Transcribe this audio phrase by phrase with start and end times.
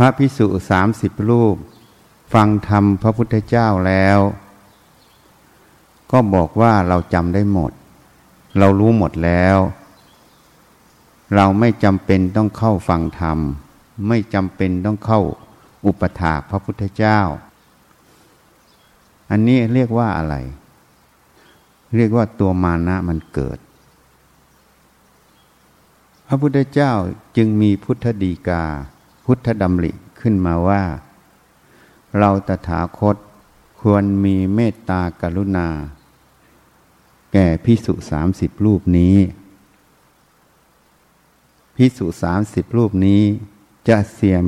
[0.00, 1.56] พระพิสุสามสิบรูป
[2.34, 4.18] ฟังธรรมพระพุทธเจ้าแล้ว
[6.10, 7.72] ก็บอกว่าเราจำได้หมด
[8.58, 9.58] เรารู้หมดแล้ว
[11.34, 13.38] เราไม่จำเป็นต้องเข้าฟังธรรม
[14.08, 15.20] ไม่จำเป็นต้องเข้า
[15.86, 17.20] อุปถากพระพุทธเจ้า
[19.30, 20.34] อันนี้เรียกว่าอะไร
[21.96, 23.58] เรียกว่าตัวมานะมันเกิด
[26.26, 26.92] พระพุทธเจ้า
[27.36, 28.64] จึงมีพุทธดีกา
[29.30, 30.82] พุทธดำริขึ้นมาว่า
[32.18, 33.16] เราตถาคต
[33.80, 35.68] ควรมีเมตตากรุณา
[37.32, 39.16] แก่พิสุสามสิบรูปนี้
[41.76, 43.22] พิสุสามสิบรูปนี้
[43.88, 44.44] จะเสียม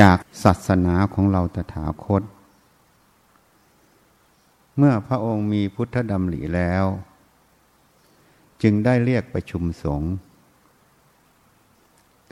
[0.00, 2.22] จากศาสนาของเราตถาคต
[4.76, 6.84] เมื่อพระองค์มีพุทธดำริแล้ว
[8.62, 10.10] จึงได้เรียกประชุมสงฆ์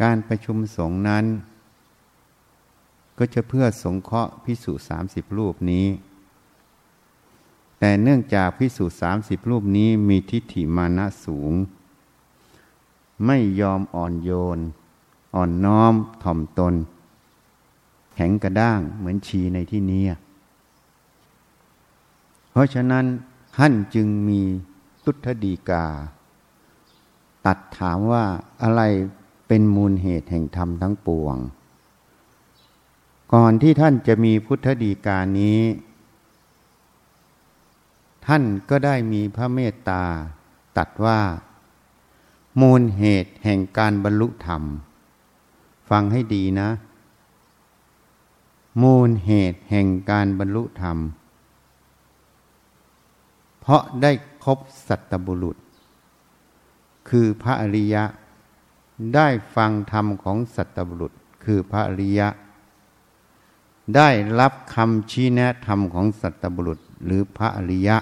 [0.02, 1.26] การประชุมสงฆ์นั้น
[3.18, 5.86] ก็จะเพื่อสงเคราะห์พิสูจสามสิบรูปนี้
[7.78, 11.52] แต่เนื่องจากพิสูจสามสิบรูปนี้มีทิฏฐิมานะสูง
[13.26, 14.58] ไม่ยอมอ่อนโยน
[15.34, 16.74] อ่อนน้อมถ่อมตน
[18.14, 20.04] แข็งกระด้างเหมือนชีในที่นี้
[22.50, 23.04] เพราะฉะนั้น
[23.56, 24.40] ท่านจึงมี
[25.04, 25.86] ตุทดีกา
[27.46, 28.24] ตัดถามว่า
[28.62, 28.82] อะไร
[29.48, 31.36] เป็นมูลเหตุแห่งธรรมทั้งปวง
[33.34, 35.60] ก่อนที่ท่านจะมีพุทธดีกานี้
[38.26, 40.04] ท่านก็ได้มีพระเมตตา
[40.76, 41.20] ตัดว่า
[42.60, 44.62] มูลเหตุแห่งการบรรลุธรรม
[45.90, 46.68] ฟังให้ดีนะ
[48.82, 50.98] มูลเหตุแห่งการบรรลุธรรม
[53.60, 54.12] เพราะได้
[54.44, 55.56] คบสัตบุรุษ
[57.08, 58.04] คือพระอริยะ
[59.14, 61.12] ได้ฟังธรรมของสัตบุรุษ
[61.44, 62.28] คือพระอริยะ
[63.94, 64.08] ได้
[64.40, 67.96] รับคำชี้แนะธรรมของสัตบุรุษหรือพระอริยะ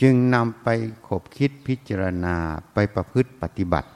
[0.00, 0.68] จึงนำไป
[1.06, 2.36] ขบคิดพิจารณา
[2.72, 3.88] ไปประพฤติปฏิบัติ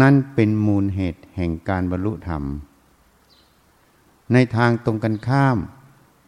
[0.00, 2.42] นั่นเป็นมูลเหตุแห่งการบรรลุธรรม
[4.32, 5.58] ในทางตรงกันข้าม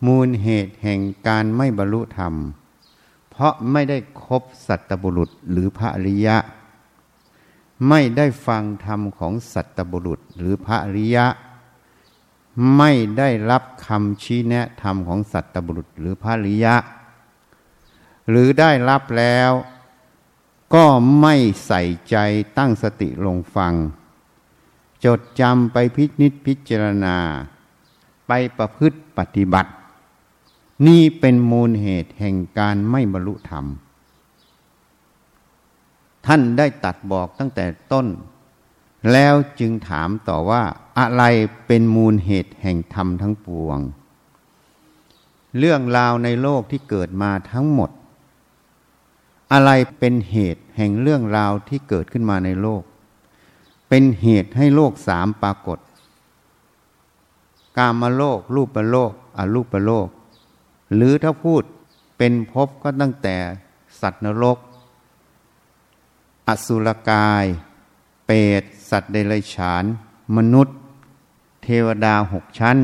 [0.07, 2.35] มูลเหตุแห่งการไม่บรรลุธรรม
[3.31, 6.37] เพราะไม่ได้คบสัตบุรุษหรือพระอริยะ
[7.89, 11.27] ไม่ได้ฟังธรรมของสัตบุรุษหรือพระอริยะ
[12.77, 16.77] ไม่ได้รับคำชี้แนะธรรมของสัตบุรุษหรือพระริยะ
[18.29, 19.51] หรือได้รับแล้ว
[20.75, 20.87] ก็
[21.21, 21.35] ไม่
[21.67, 22.17] ใส่ใจ
[22.59, 23.75] ตั้งสติลงฟัง
[25.05, 27.17] จดจำไปพิจิตพิจารณา
[28.27, 29.73] ไปประพฤติปฏิบัติ
[30.87, 33.65] นี่เป็นมูลเหตุแห่งการไม่บรรลุธรรม
[36.27, 38.07] ท่านได้ตัดบอกตั้งแต่ต้น
[39.13, 40.63] แล้วจึงถามต่อว่า
[40.99, 41.23] อะไร
[41.67, 43.79] เป็นมูลเหตุแห่งธรรมทั้งปวง
[45.59, 47.91] เรื่องราวในโลกที่เกิดมาทั้งหมด
[49.53, 52.83] อะไรเป็นเหตุแห่งเรื่องราวที่เกิดขึ้นมาในโลก
[53.89, 55.79] เป็นเหตุให้โลกสามปรากฏ
[57.77, 60.09] กามโลก รูปโลกอรูปโลก
[60.95, 61.63] หรือถ้าพูด
[62.19, 63.37] เป็นภพก็ตั้งแต่
[64.01, 64.59] สัตว์นรก
[66.49, 67.45] อสุรกาย
[68.31, 69.85] เปรตสัตว์เดรัจฉาน
[70.37, 70.77] มนุษย์
[71.63, 72.77] เทวดาหกชั้น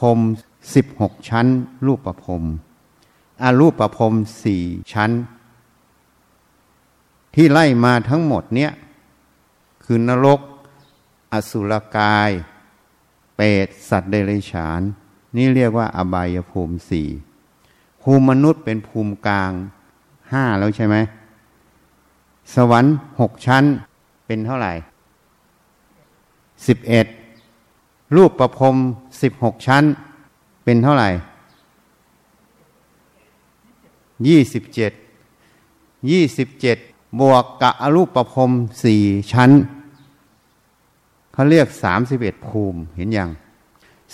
[0.00, 0.18] พรม
[0.74, 1.46] สิบหกชั้น
[1.86, 2.42] รูปประพรม
[3.42, 4.14] อารูปประพรม
[4.44, 4.62] สี่
[4.92, 5.10] ชั้น
[7.34, 8.72] ที่ไล่มาทั้งหมดเนี้ย
[9.84, 10.40] คือนรก
[11.32, 12.30] อสุรกาย
[13.36, 14.80] เปรตสัตว์เดรัจฉาน
[15.36, 17.08] นี่เรียกว่าอบายภูมิสี่
[18.02, 19.52] ภูมิมนุษย์เป็นภูมิกลาง
[20.32, 20.96] ห้าแล้วใช่ไหม
[22.54, 23.64] สวรรค์หกชั้น
[24.26, 24.72] เป็นเท่าไหร่
[26.66, 27.06] สิบเอ็ด
[28.16, 28.76] รูปประพรม
[29.22, 29.84] สิบหกชั้น
[30.64, 31.08] เป็นเท่าไหร่
[34.28, 34.92] ยี่สิบเจ็ด
[36.10, 36.78] ยี่สิบเจ็ด
[37.20, 38.50] บวกกับอรูปประพรม
[38.84, 39.50] สี่ชั้น
[41.32, 43.30] เขาเรียกสามสิบเอ็ดภูมิเห็นยัง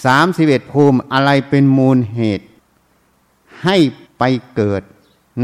[0.04, 2.46] สามสิบเอ็ดภูมิอะไรเป็นมูลเหตุ
[3.64, 3.76] ให้
[4.18, 4.22] ไป
[4.54, 4.82] เกิด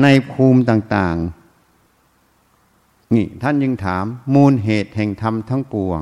[0.02, 1.45] ในภูมิต่าง ๆ
[3.14, 4.04] นี่ท่านยังถาม
[4.34, 6.00] มูลเหตุแห่งธรรมทั้งปวง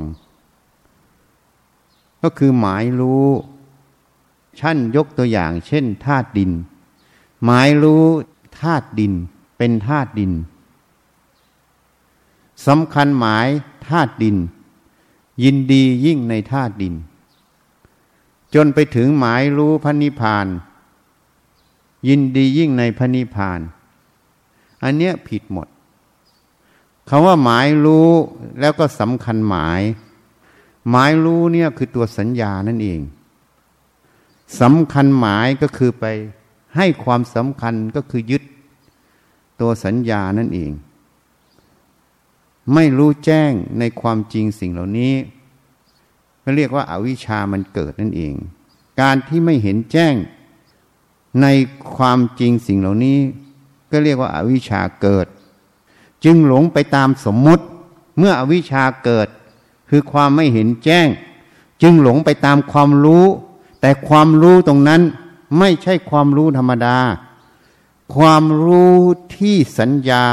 [2.22, 3.26] ก็คือหมายรู้
[4.60, 6.50] ชั้นยกตัวอย่าง เช่นธาตุดิน
[7.44, 8.04] หมายรู้
[8.60, 9.12] ธาตุดิน
[9.58, 10.32] เป็นธาตุดิน
[12.66, 13.48] สำคัญหมาย
[13.88, 14.36] ธาตุดิน
[15.42, 16.94] ยินดียิ่งในธาตุดิน
[18.54, 20.46] จนไปถึงหมายรู้พระนิพพาน
[22.08, 23.60] ยินดียิ่งในพระนิพพาน
[24.82, 25.66] อันเนี้ยผิดหมด
[27.08, 28.08] คาว่าหมายรู้
[28.60, 29.82] แล้วก็สำคัญหมาย
[30.90, 33.00] หมายรู้เนี่ยคือตัวสัญญานั่นเอง
[34.60, 36.04] สำคัญหมายก็คือไป
[36.76, 38.42] ให้ความสำคัญก็คือยึด
[39.60, 40.72] ตัวสัญญานั่นเอง
[42.74, 45.14] ไม่รู้แจ้งในความจริงสิ่งเหล่านี้
[46.42, 48.34] ก็เรียกว่าอาวิชามันเกิดนั่นเอง
[49.00, 50.14] การที่ไม่เห็นแจ้ง
[51.42, 51.46] ใน
[51.96, 53.18] ความจริงสิ่งเหล่านี้
[53.90, 55.26] ก็เรียกว่าอาวิชาเกิด
[56.24, 57.64] จึงหลงไปตามสมมุติ
[58.18, 59.28] เมื่ออวิชาเกิด
[59.88, 61.08] คือความไม่เห็นแจ้ง
[61.82, 63.24] จึงหลงไปตามความรู้
[63.80, 65.02] แต่ความรู้ตรงนั้น
[65.58, 66.98] ไม่ใช่ความรู้ธรรมดา
[68.16, 68.96] ความรู้
[69.36, 70.24] ที่สัญญา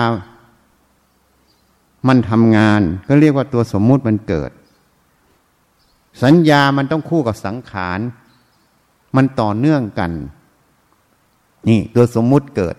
[2.08, 4.52] มันทำงาน ก็เรียกว่าตัวสมมุติมันเกิด
[6.24, 8.00] สัญญามันต้องคู่กับสังขาร
[9.16, 10.12] มันต่อเนื่องกัน
[11.68, 12.76] นี่ตัวสมมุติเกิด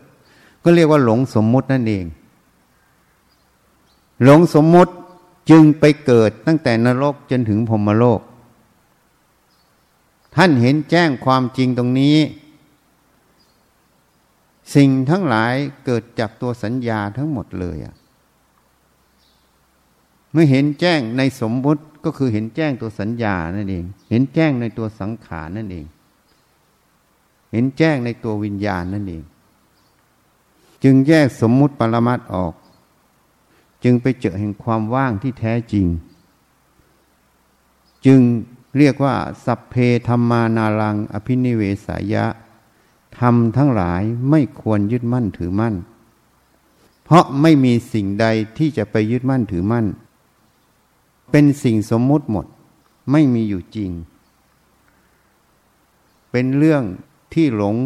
[0.62, 2.04] ก็เรียกว่าหลงสมมุตินั่นเอง
[4.22, 4.92] หลงสมมุติ
[5.50, 8.20] จึงไปเกิดตั้งแต่นรกจนถึงพรมโลก
[10.34, 12.19] ท่านเห็นแจ้งความจริงตรงนี้
[14.74, 15.54] สิ่งทั้งหลาย
[15.84, 17.94] เกิดจากตัวสัญญาทั้งหมดเลยอะ
[20.32, 25.86] เมื่อเห็นแจ้งในสมมุติก็คือเห็นแจ้งตัวสัญญานั่นเอง เห็นแจ้งในตัวสังขารนั่นเอง
[27.52, 29.24] เห็นแจ้งในตัววิญญาณนั่นเอง
[30.84, 32.54] จึงแยกสมมุติปรมัตออก
[33.84, 35.87] จึงไปเจอแห่งความว่างที่แท้จริง
[38.06, 38.20] จึง
[38.76, 39.14] เรียกว่า
[39.44, 39.75] สัพเพ
[40.08, 42.25] ธรรมานารัง อภินิเวสายะ
[43.19, 45.75] ธรรมทั้งหลายไม่ควรยึดมั่นถือมั่น
[47.05, 48.26] เพราะไม่มีสิ่งใด
[48.58, 49.87] ที่จะไปยึดมั่นถือมั่น
[51.31, 52.46] เป็นสิ่งสมมุติหมด
[53.11, 53.90] ไม่มีอยู่จริง
[56.31, 56.82] เป็นเรื่อง
[57.32, 57.76] ที่หลง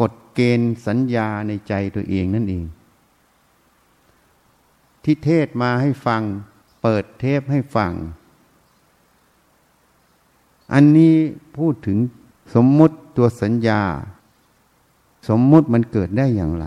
[0.00, 2.64] กฎเกณฑ์สัญญาในใจตัวเองนั่นเอง
[5.08, 6.22] ที่เทศมาให้ฟัง
[6.82, 7.92] เปิดเทปให้ฟัง
[10.72, 11.14] อันนี้
[11.56, 11.98] พูดถึง
[12.54, 13.82] สมมุติตัวสัญญา
[15.28, 16.66] สมมุติมันเกิดได้อย่างไร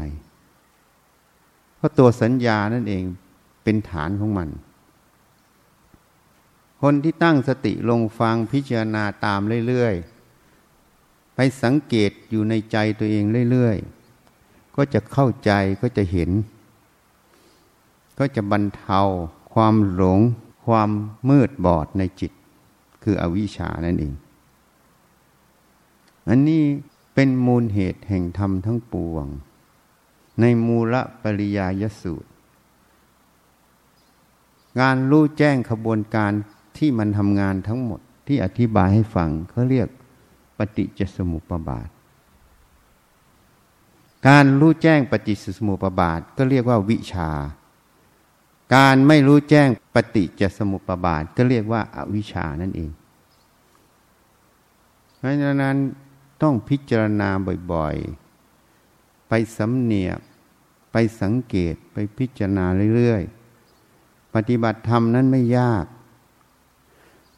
[1.76, 3.04] เพราะตัวสัญญานั่นเอง
[3.64, 4.50] เป็นฐานของมัน
[6.82, 15.52] คนที่ตั้งสติลงฟังพิจารณาตามเรื่อยๆ ไปสังเกตอยู่ในใจตัวเองเรื่อยๆ ก็จะเข้าใจ
[15.82, 16.32] ก็จะเห็น
[18.20, 19.02] ก็จะบรรเทา
[19.54, 20.20] ความหลง
[20.66, 20.90] ความ
[21.30, 22.32] มืดบอดในจิต
[23.04, 24.14] คืออวิชชานั่นเอง
[26.28, 26.64] อันนี้
[27.14, 29.26] เป็นมูลเหตุแห่งธรรมทั้งปวง
[30.40, 32.30] ในมูลปริยายสูตร
[34.80, 36.32] งานรู้แจ้งขบวนการ
[36.78, 39.88] ที่มันทำงานทั้งหมดที่อธิบายให้ฟังเขาเรียก
[40.58, 41.90] ปฏิจจสมุปบาท
[44.28, 47.30] การรู้แจ้งปฏิจจสมุปบาทก็เรียกว่าวิชา
[48.76, 52.92] การไม่รู้แจ้งปฏิจจสมุปบาทก็เรียกว่าอาวิชานั่นเอง
[55.18, 55.78] เพราะฉะนั้น
[56.42, 57.30] ต้องพิจารณา
[57.72, 60.20] บ่อยๆ ไปสำเนียก
[60.92, 65.86] ไปสังเกตไปพิจารณาเรื่อยๆ ปฏิบัติธรรมนั้นไม่ยาก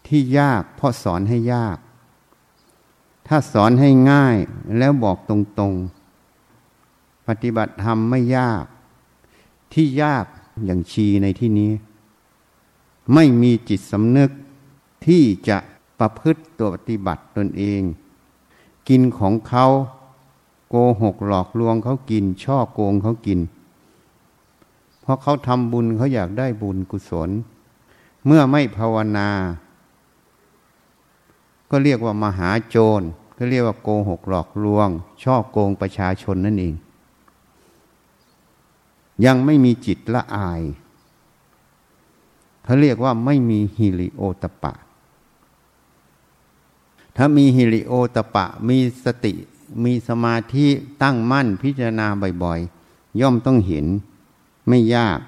[0.07, 1.77] ที่ยากเพราะสอนให้ยาก
[3.27, 4.37] ถ้าสอนให้ง่าย
[4.77, 5.31] แล้วบอกต
[5.61, 8.65] รงๆ ปฏิบัติธรรมไม่ยาก
[9.73, 10.25] ที่ยาก
[10.65, 11.71] อย่างชีในที่นี้
[13.13, 14.29] ไม่มีจิตสำนึก
[15.05, 15.57] ที่จะ
[15.99, 17.81] ประพฤติตัวปฏิบัติตนเอง
[18.89, 19.65] กินของเขา
[20.69, 23.39] โกหกหลอกลวงเขากิน ช่อโกงเขากิน
[25.01, 27.29] เพราะเขาทำบุญเขาอยากได้บุญกุศล
[28.25, 29.29] เมื่อไม่ภาวนา
[31.69, 33.01] ก็เรียกว่ามหาโจร
[33.37, 34.89] ก็เรียกว่าโกหกหลอกลวง
[35.23, 36.73] ช่อโกงประชาชนนั่นเอง
[39.25, 40.61] ยังไม่มีจิตละอาย
[42.63, 44.73] เขาเรียกว่าไม่มีฮิริโอตปะ
[47.15, 49.33] ถ้ามีฮิริโอตปะ มีสติ
[49.83, 50.67] มีสมาธิ
[51.03, 52.07] ตั้งมั่นพิจารณา
[52.43, 53.85] บ่อยๆ ย่อมต้องเห็น
[54.67, 55.19] ไม่ยาก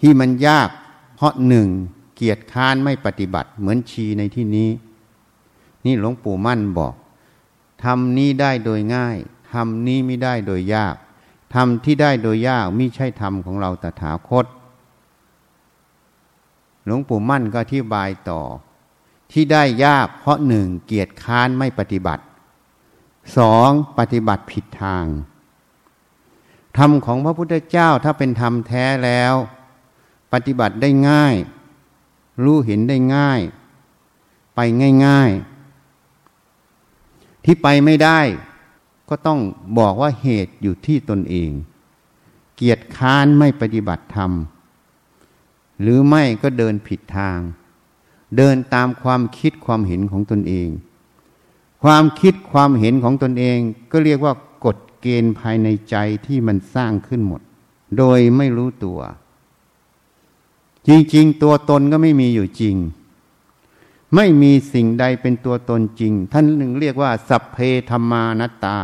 [0.00, 0.68] ที่มันยาก
[1.14, 1.68] เพราะหนึ่ง
[2.14, 4.70] เกียรติค้านไม่ปฏิบัติเหมือนชีในที่นี้
[5.84, 6.94] นี่หลวงปู่มั่นบอก
[7.84, 9.16] ทำนี้ได้โดยง่าย
[9.52, 10.96] ทำนี้ไม่ได้โดยยาก
[11.54, 14.46] ธรรมที่ได้โดยยากมิใช่ธรรมของเราตถาคต
[16.84, 18.40] หลวงปู่มั่นก็อธิบายต่อ
[19.32, 22.22] ที่ได้ยากเพราะหนึ่งเกียรติค้านไม่ปฏิบัติ
[23.36, 25.06] สองปฏิบัติผิดทาง
[26.78, 29.34] ธรรมของพระพุทธเจ้าถ้าเป็นธรรมแท้แล้ว
[30.32, 31.34] ปฏิบัติได้ง่าย
[32.42, 33.40] รู้เห็นได้ง่าย
[34.54, 34.60] ไป
[35.06, 35.30] ง่าย
[36.56, 38.20] ๆ ที่ไปไม่ได้
[39.10, 39.40] ก็ต้อง
[39.78, 41.50] บอกว่าเหตุอยู่ที่ตนเอง
[42.56, 44.32] เกียรติค้านไม่ปฏิบัติธรรม
[45.80, 47.38] หรือไม่ก็เดินผิดทาง
[48.36, 50.68] เดินตามความคิดความเห็นของตนเอง
[51.82, 53.58] ความคิดความเห็นของตนเอง
[53.92, 57.40] ก็เรียกว่ากฎเกณฑ์ภายในใจที่มันสร้างขึ้นหมด
[57.98, 59.00] โดยไม่รู้ตัว
[60.86, 62.76] จริงๆ ตัวตนก็ไม่มีอยู่จริง
[64.14, 67.56] ไม่มีสิ่งใดเป็นตัวตนจริง ท่านหนึ่งเรียกว่า สัพเพ
[67.90, 68.78] ธรรมานัตตา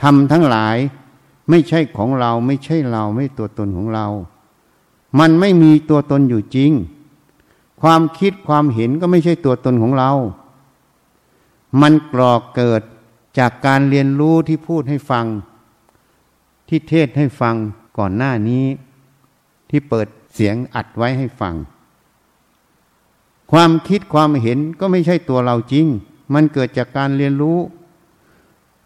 [0.00, 0.76] ทำทั้งหลาย
[1.50, 4.06] ไม่ใช่ของเราไม่ใช่เราไม่ตัวตนของเรา
[5.18, 6.72] มันไม่มีตัวตนอยู่จริง
[7.82, 10.10] ความคิดความเห็นก็ไม่ใช่ตัวตนของเรา
[11.80, 12.82] มันกรอกเกิด
[13.38, 15.26] จากการเรียนรู้ที่พูดให้ฟัง
[16.68, 17.54] ที่เทศให้ฟัง
[17.98, 18.64] ก่อนหน้านี้
[19.70, 21.54] ที่เปิดเสียงอัดไว้ให้ฟัง
[23.50, 25.86] ความคิดความเห็นก็ไม่ใช่ตัวเราจริง
[26.34, 27.58] มันเกิดจากการเรียนรู้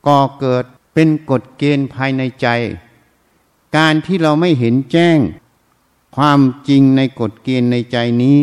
[0.07, 2.47] ก่อเกิดเป็นกฎเกณฑ์ภายในใจ
[3.77, 5.19] การที่เราไม่เห็นแจ้ง
[6.17, 8.37] ความจริงในกฎเกณฑ์ในใจนี้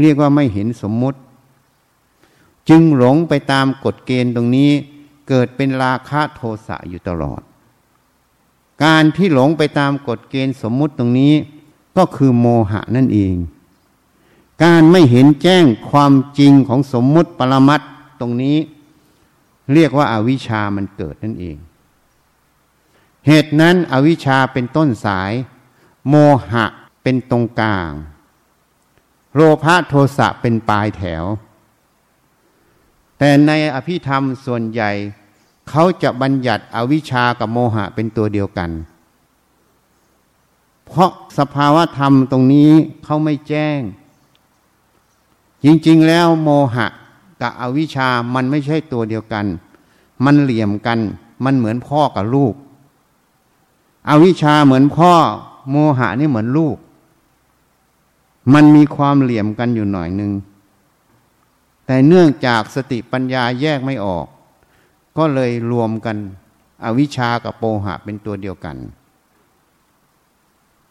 [0.00, 1.18] เรียกว่าไม่เห็นสมมุติ
[2.68, 4.70] จึงหลงไปตามกฎเกณฑ์ตรงนี้
[5.28, 7.40] เกิดเป็นราคะโทสะอยู่ตลอด
[8.84, 11.34] การที่หลงไปตามกฎเกณฑ์สมมุติตรงนี้
[11.96, 13.34] ก็คือโมหะนั่นเอง
[14.64, 17.80] การไม่เห็นแจ้งความจริงของสมมุติปรมัต
[18.20, 18.56] ตรงนี้
[19.72, 21.56] เรียกว่าอาวิชามันเกิดนั่นเอง
[23.26, 25.32] เหตุนั้นอวิชชาเป็นต้นสาย
[26.08, 26.14] โม
[26.50, 26.66] หะ
[27.02, 27.90] เป็นตรงกลาง
[29.34, 31.24] โลภะโทสะเป็นปลายแถว
[33.18, 34.90] แต่ในอภิธรรมส่วนใหญ่
[35.68, 38.70] เขาจะบัญญัติอวิชชากับโมหะเป็นตัวเดียวกัน
[40.86, 42.72] เพราะสภาวะธรรมตรงนี้
[43.04, 43.80] เขาไม่แจ้ง
[45.64, 46.86] จริงๆแล้วโมหะ
[47.40, 49.46] กับอวิชามันไม่ใช่ตัวเดียวกัน
[50.24, 50.98] มันเหลี่ยมกัน
[51.44, 52.54] มันเหมือนพ่อกับลูก
[54.08, 55.12] อวิชาเหมือนพ่อ
[55.70, 56.76] โมหะนี่เหมือนลูก
[58.54, 60.32] มันมีความเหลี่ยมกันอยู่หน่อยหนึ่ง
[61.86, 64.26] แต่เนื่องจากสติปัญญาแยกไม่ออก
[65.18, 66.16] ก็เลยรวมกัน
[66.84, 68.76] อวิชากับโมหะเป็นตัวเดียวกัน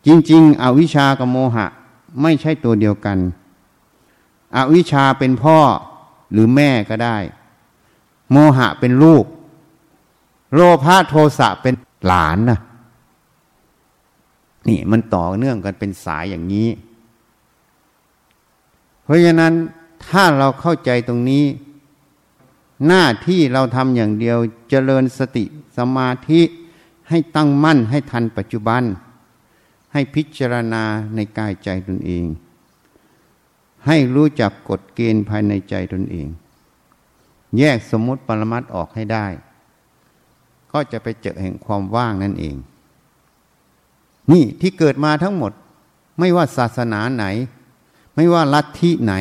[0.05, 1.65] จริง ๆ อวิชากับโมหะ
[2.21, 3.17] ไม่ใช่ตัวเดียวกัน
[4.55, 5.59] อวิชาเป็นพ่อ
[6.31, 7.17] หรือแม่ก็ได้
[8.31, 9.25] โมหะเป็นลูก
[10.53, 11.73] โลภะโทสะเป็น
[12.05, 12.59] หลานนะ
[14.67, 16.69] นี่มันต่อเนื่องกันเป็นสายอย่างนี้
[19.03, 19.53] เพราะฉะนั้น
[20.07, 21.45] ถ้าเราเข้าใจตรงนี้
[22.87, 24.37] หน้าที่เราทำอย่างเดียว
[24.69, 25.45] เจริญสติ
[25.77, 26.41] สมาธิ
[27.09, 28.83] ให้ตั้งมั่นให้ทันปัจจุบัน
[29.93, 30.83] ให้พิจารณา
[31.15, 32.25] ในกายใจตนเอง
[33.87, 36.27] ให้รู้จักกฎเกณฑ์ภายในใจตนเอง
[37.57, 39.27] แยกสมมติปรมัตออกให้ได้
[40.71, 42.55] ก็จะไปเจอแห่งความว่างนั่นเอง
[44.31, 45.51] นี่ที่เกิดมาทั้งหมด
[46.19, 47.25] ไม่ว่าศาสนาไหน
[48.15, 49.13] ไม่ว่าลัทธิไหน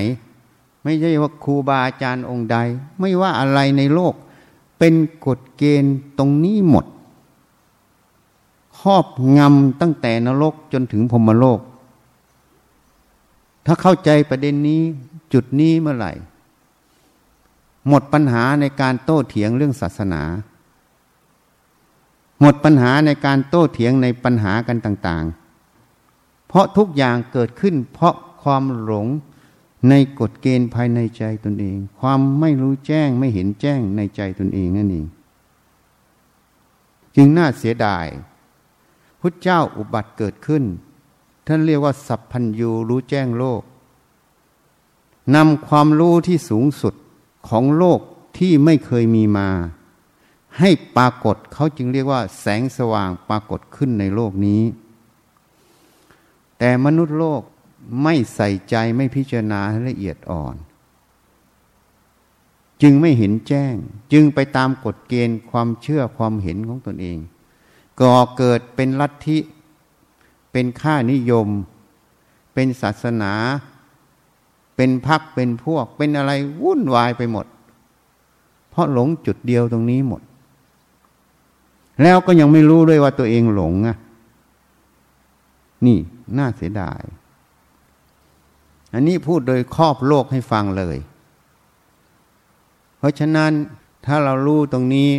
[0.83, 2.57] ไม่ใช่ว่าครูบาอาจารย์องค์ใด
[3.01, 4.15] ไม่ว่าอะไรในโลก
[4.79, 4.95] เป็น
[5.27, 6.87] กฎเกณฑ์ตรงนี้หมด
[8.79, 9.07] ครอบ
[9.39, 11.61] งำตั้งแต่นรกจนถึงพรมโลก
[13.67, 14.83] ถ้าเข้าใจประเด็นนี้
[15.33, 16.13] จุดนี้เมื่อไหร่
[17.89, 20.23] หมดปัญหาในการโต้เถียงเรื่องศาสนา
[22.41, 25.25] หมดปัญหาในการโต้เถียงในปัญหากันต่าง
[25.91, 29.07] ๆ เพราะทุกอย่างเกิดขึ้น เพราะความหลง
[29.89, 35.07] ในกฎเกณฑ์ภายในใจตนเอง ความไม่รู้แจ้งไม่เห็นแจ้งในใจตนเองนั่นเอง
[37.17, 38.07] จึงน่าเสียดาย
[39.21, 40.65] พุทธเจ้าอุบัติเกิดขึ้น
[41.47, 43.63] ท่านเรียกว่า สัพพัญญูรู้แจ้งโลก
[45.35, 46.95] นำความรู้ที่สูงสุด
[47.49, 48.01] ของโลก
[48.39, 49.49] ที่ไม่เคยมีมา
[50.59, 54.63] ให้ปรากฏเขาจึงเรียกว่า แสงสว่างปรากฏขึ้นในโลกนี้
[56.59, 57.43] แต่มนุษย์โลก
[58.03, 60.57] ไม่ใส่ใจไม่พิจารณาให้ละเอียดอ่อน
[62.83, 63.75] จึงไม่เห็นแจ้ง
[64.13, 67.19] จึงไปตามกฎเกณฑ์ความเชื่อความเห็นของตนเอง
[68.01, 69.39] ก่อเกิดเป็นลัทธิ
[70.59, 71.49] เป็นค่านิยม
[72.55, 73.33] เป็นศาสนา
[74.77, 76.33] เป็นพักเป็นพวก เป็นอะไร
[76.63, 77.47] วุ่นวายไปหมด
[78.71, 80.23] เพราะหลงจุดเดียวตรงนี้หมด
[82.03, 83.97] แล้วก็ยังไม่รู้ด้วยว่าตัวเองหลงอะ
[85.87, 85.99] นี่
[86.39, 87.01] น่าเสียดาย
[88.93, 90.97] อันนี้พูดโดยครอบโลกให้ฟังเลย
[92.99, 93.53] เพราะฉะนั้น
[94.07, 95.11] ถ้าเรารู้ตรงนี้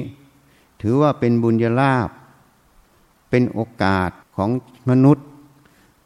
[0.81, 2.09] ถือว่าเป็นบุญญาลาภ
[3.29, 4.49] เป็นโอกาสของ
[4.89, 5.26] มนุษย์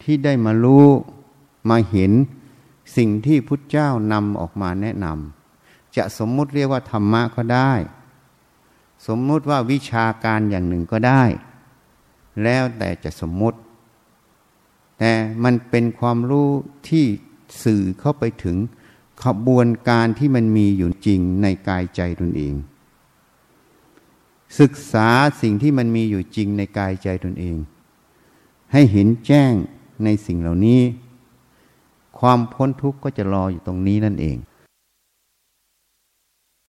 [0.04, 0.88] ที่ได้มารู้
[1.70, 2.12] มาเห็น
[2.96, 7.72] สิ่งที่พุทธเจ้านำออกมาแนะนำจะสมมุติเรียกว่าธรรมะก็ได้
[9.08, 11.24] สมมุติว่าวิชาการอย่างหนึ่งก็ได้
[12.44, 13.58] แล้วแต่จะสมมุติ
[15.00, 15.12] แต่
[15.44, 16.50] มันเป็นความรู้
[16.90, 17.06] ที่
[17.64, 18.58] สื่อเข้าไปถึง
[19.24, 22.54] ขบวนการที่มันมีอยู่จริงในกายใจตนเอง
[24.60, 25.10] ศึกษา
[25.42, 27.56] สิ่งที่มันมีอยู่จริงในกายใจตนเอง
[28.72, 29.54] ให้เห็นแจ้ง
[30.06, 30.82] ในสิ่งเหล่านี้
[32.20, 34.38] ความพ้นทุกข์ก็จะรออยู่ตรงนี้นั่นเอง